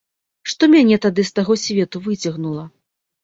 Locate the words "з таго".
1.29-1.57